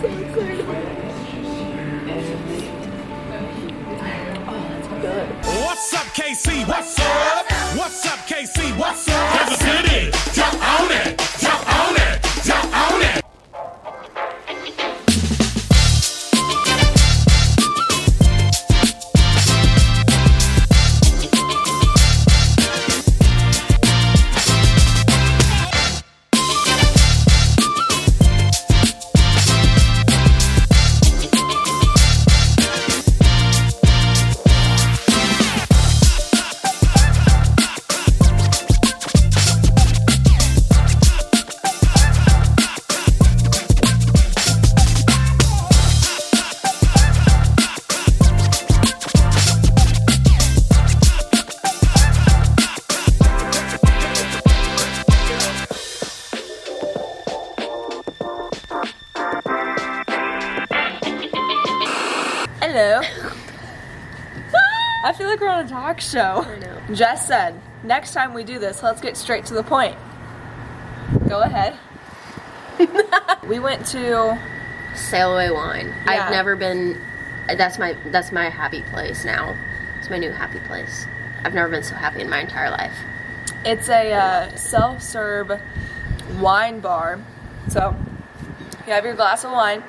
[0.00, 0.97] so excited.
[62.70, 63.00] Hello.
[65.02, 66.44] I feel like we're on a talk show.
[66.46, 66.94] I know.
[66.94, 69.96] Jess said, next time we do this, let's get straight to the point.
[71.30, 71.78] Go ahead.
[73.48, 74.38] we went to
[74.94, 75.86] Sail Away Wine.
[75.86, 76.26] Yeah.
[76.26, 77.00] I've never been.
[77.46, 79.56] That's my that's my happy place now.
[79.98, 81.06] It's my new happy place.
[81.44, 82.98] I've never been so happy in my entire life.
[83.64, 85.58] It's a uh, self-serve
[86.38, 87.18] wine bar.
[87.68, 87.96] So
[88.86, 89.82] you have your glass of wine,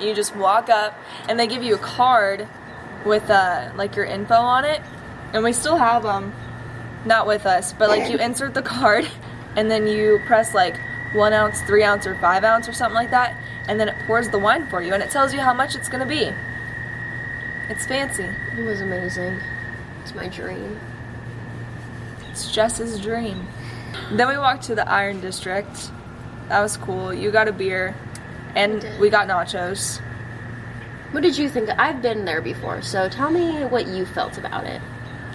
[0.00, 0.94] you just walk up,
[1.28, 2.48] and they give you a card
[3.04, 4.80] with uh, like your info on it,
[5.32, 6.32] and we still have them.
[7.04, 9.08] Not with us, but like you insert the card,
[9.56, 10.78] and then you press like
[11.14, 14.28] one ounce, three ounce, or five ounce, or something like that, and then it pours
[14.28, 16.32] the wine for you, and it tells you how much it's gonna be.
[17.68, 18.24] It's fancy.
[18.56, 19.38] It was amazing.
[20.02, 20.80] It's my dream.
[22.30, 23.46] It's Jess's dream.
[24.12, 25.90] Then we walked to the Iron District.
[26.48, 27.12] That was cool.
[27.12, 27.94] You got a beer,
[28.54, 30.00] and we got nachos.
[31.12, 31.70] What did you think?
[31.70, 34.80] I've been there before, so tell me what you felt about it.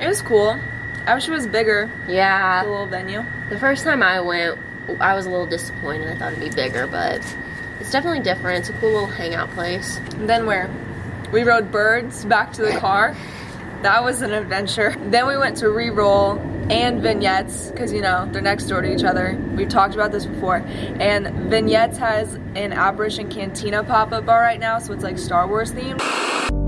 [0.00, 0.58] It was cool.
[1.06, 2.62] I wish it was bigger, Yeah.
[2.64, 3.24] the little venue.
[3.50, 4.58] the first time I went,
[5.00, 6.08] I was a little disappointed.
[6.08, 7.20] I thought it'd be bigger, but
[7.80, 8.60] it's definitely different.
[8.60, 9.98] It's a cool little hangout place.
[10.14, 10.70] And then where?
[11.32, 13.16] We rode birds back to the car.
[13.82, 14.96] That was an adventure.
[15.06, 16.38] Then we went to re-roll
[16.68, 19.38] and vignettes because you know they're next door to each other.
[19.54, 20.56] We've talked about this before.
[20.56, 25.72] And vignettes has an Apparition Cantina pop-up bar right now, so it's like Star Wars
[25.72, 26.65] themed.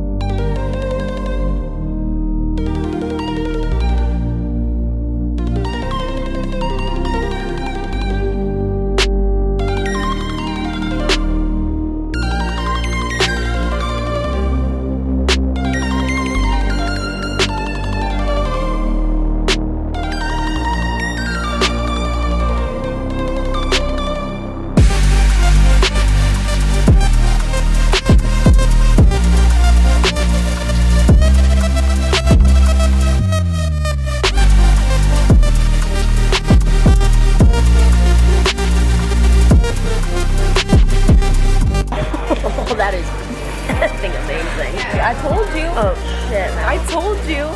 [47.38, 47.46] You.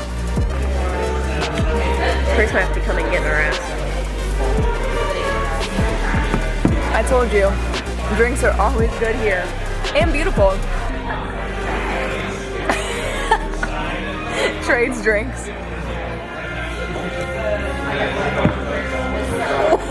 [2.37, 3.59] First, might have to come and get our ass.
[6.95, 7.51] I told you.
[8.17, 9.45] Drinks are always good here.
[9.97, 10.53] And beautiful.
[14.65, 15.49] Trades drinks.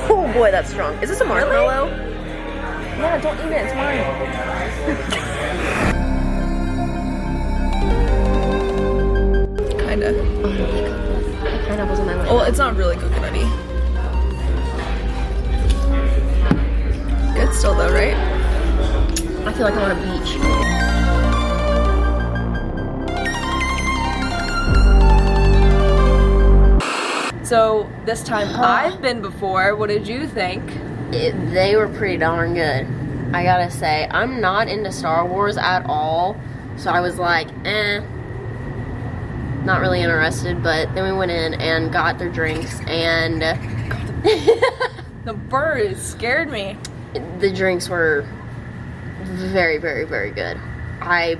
[0.10, 0.96] Oh boy, that's strong.
[1.04, 1.90] Is this a marshmallow?
[2.98, 3.66] Yeah, don't eat it.
[3.66, 4.00] It's mine.
[10.02, 10.24] Kinda.
[11.68, 12.24] Pineapples on my way.
[12.26, 13.46] Well, it's not really coconutty.
[17.36, 18.16] Good still though, right?
[19.46, 20.38] I feel like I'm on a beach.
[27.46, 29.76] So this time I've been before.
[29.76, 30.64] What did you think?
[31.14, 32.88] It, they were pretty darn good.
[33.36, 36.38] I gotta say, I'm not into Star Wars at all,
[36.78, 38.02] so I was like, eh,
[39.66, 40.62] not really interested.
[40.64, 43.42] But then we went in and got their drinks, and
[45.26, 46.78] The bird scared me.
[47.40, 48.26] the drinks were
[49.24, 50.58] very, very, very good.
[51.00, 51.36] I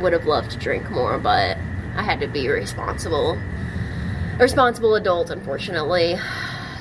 [0.00, 1.56] would have loved to drink more, but
[1.94, 6.16] I had to be responsible, a responsible adult, unfortunately.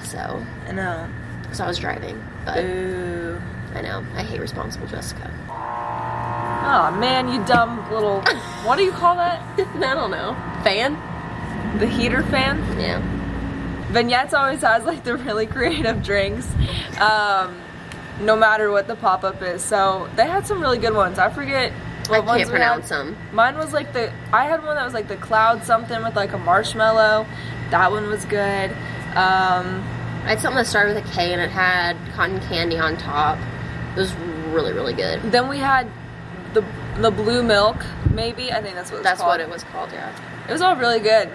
[0.09, 1.07] So, I know.
[1.51, 3.39] so I was driving, but Ooh.
[3.75, 5.31] I know I hate responsible Jessica.
[5.47, 8.21] Oh man, you dumb little.
[8.63, 9.39] What do you call that?
[9.59, 10.35] I don't know.
[10.63, 10.97] Fan?
[11.79, 12.57] The heater fan?
[12.79, 13.01] Yeah.
[13.91, 16.47] Vignettes always has like the really creative drinks.
[16.99, 17.59] Um,
[18.21, 19.63] no matter what the pop up is.
[19.63, 21.17] So they had some really good ones.
[21.19, 21.71] I forget.
[22.07, 23.15] I what ones can't pronounce them.
[23.31, 26.33] Mine was like the I had one that was like the cloud something with like
[26.33, 27.25] a marshmallow.
[27.69, 28.71] That one was good.
[29.15, 29.83] Um,
[30.25, 33.37] I had something that started with a K and it had cotton candy on top.
[33.95, 34.13] It was
[34.51, 35.21] really, really good.
[35.31, 35.87] then we had
[36.53, 36.63] the
[36.97, 37.77] the blue milk.
[38.11, 39.29] Maybe I think that's what That's called.
[39.33, 40.11] what it was called, yeah.
[40.49, 41.29] It was all really good.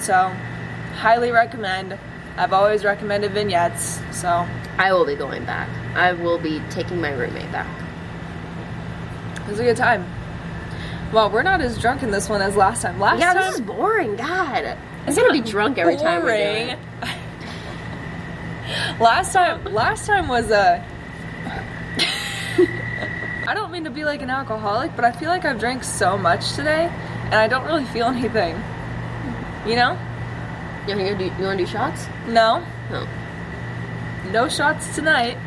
[0.00, 0.28] So,
[0.96, 1.96] highly recommend.
[2.36, 4.00] I've always recommended vignettes.
[4.10, 4.46] So
[4.78, 5.68] I will be going back.
[5.94, 7.68] I will be taking my roommate back.
[9.42, 10.04] it was a good time.
[11.12, 12.98] Well, we're not as drunk in this one as last time.
[12.98, 14.16] Last yeah, time this is boring.
[14.16, 14.76] God.
[15.06, 16.78] I'm gonna be drunk every time we're doing boring.
[17.02, 17.16] it.
[19.00, 20.84] last time last time was a
[23.48, 26.16] I don't mean to be like an alcoholic, but I feel like I've drank so
[26.16, 26.92] much today
[27.30, 28.60] and I don't really feel anything.
[29.66, 29.98] You know?
[30.86, 32.06] You wanna do you wanna do shots?
[32.26, 32.64] No.
[32.90, 33.06] No.
[34.32, 35.38] No shots tonight.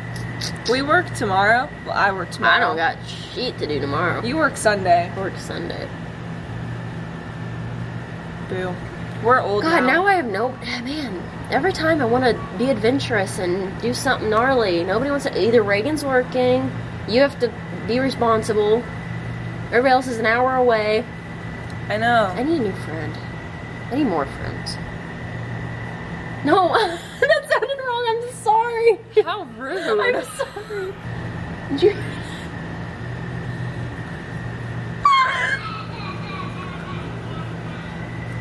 [0.70, 1.68] We work tomorrow.
[1.84, 2.54] Well, I work tomorrow.
[2.54, 4.24] I don't got shit to do tomorrow.
[4.24, 5.10] You work Sunday.
[5.14, 5.88] I work Sunday.
[8.48, 8.74] Boo.
[9.22, 9.86] We're old God, now.
[9.86, 11.22] now I have no man.
[11.50, 15.40] Every time I want to be adventurous and do something gnarly, nobody wants to.
[15.40, 16.70] Either Reagan's working,
[17.08, 17.52] you have to
[17.86, 18.82] be responsible.
[19.66, 21.04] Everybody else is an hour away.
[21.88, 22.32] I know.
[22.34, 23.16] I need a new friend.
[23.90, 24.76] I need more friends.
[26.44, 26.72] No,
[27.20, 28.04] that sounded wrong.
[28.08, 28.98] I'm sorry.
[29.22, 30.00] How rude.
[30.16, 30.94] I'm sorry.
[31.70, 31.90] Did you?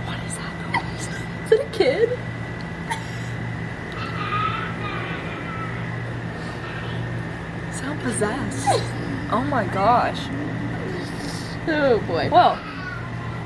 [0.06, 0.54] What is that?
[1.46, 2.10] Is it a kid?
[7.74, 8.68] Sound possessed.
[9.32, 10.20] oh my gosh.
[11.68, 12.30] Oh boy.
[12.32, 12.73] Well.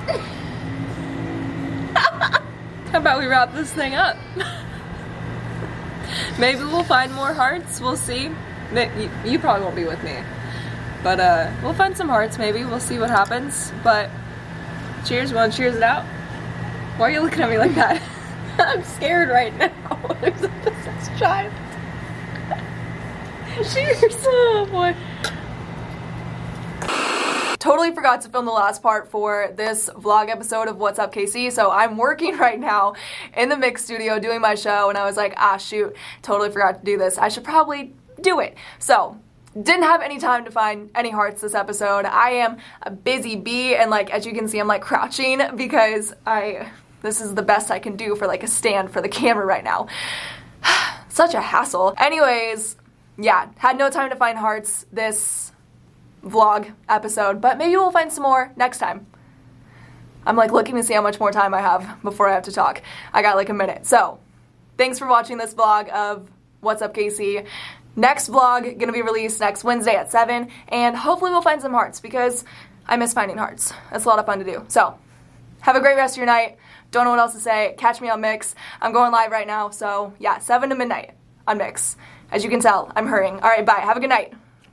[1.95, 4.17] How about we wrap this thing up?
[6.39, 7.81] Maybe we'll find more hearts.
[7.81, 8.31] We'll see.
[9.25, 10.15] You, probably won't be with me.
[11.03, 12.63] But uh, we'll find some hearts maybe.
[12.65, 13.71] We'll see what happens.
[13.83, 14.09] But
[15.05, 15.31] cheers.
[15.31, 16.05] To cheers it out?
[16.97, 18.01] Why are you looking at me like that?
[18.57, 19.69] I'm scared right now.
[20.21, 21.53] There's a possessed child.
[23.73, 24.15] Cheers.
[24.25, 24.95] Oh boy.
[27.59, 31.51] Totally forgot to film the last part for this vlog episode of What's Up KC.
[31.51, 32.93] So I'm working right now
[33.35, 36.79] in the mix studio doing my show, and I was like, ah, shoot, totally forgot
[36.79, 37.17] to do this.
[37.17, 38.55] I should probably do it.
[38.79, 39.19] So
[39.55, 42.05] didn't have any time to find any hearts this episode.
[42.05, 46.13] I am a busy bee, and like as you can see, I'm like crouching because
[46.25, 46.71] I
[47.01, 49.63] this is the best I can do for like a stand for the camera right
[49.63, 49.87] now.
[51.09, 51.95] Such a hassle.
[51.97, 52.75] Anyways,
[53.17, 55.51] yeah, had no time to find hearts this
[56.23, 59.07] vlog episode, but maybe we'll find some more next time.
[60.25, 62.51] I'm like looking to see how much more time I have before I have to
[62.51, 62.81] talk.
[63.13, 63.85] I got like a minute.
[63.85, 64.19] So,
[64.77, 66.29] thanks for watching this vlog of
[66.59, 67.47] What's Up KC.
[67.95, 71.99] Next vlog gonna be released next Wednesday at 7, and hopefully we'll find some hearts
[71.99, 72.43] because
[72.85, 73.73] I miss finding hearts.
[73.91, 74.65] It's a lot of fun to do.
[74.67, 74.99] So,
[75.61, 76.57] have a great rest of your night.
[76.91, 77.75] Don't know what else to say.
[77.77, 78.53] Catch me on Mix.
[78.81, 81.11] I'm going live right now, so yeah, 7 to midnight
[81.47, 81.95] on Mix.
[82.31, 83.35] As you can tell, I'm hurrying.
[83.35, 83.79] All right, bye.
[83.79, 84.33] Have a good night.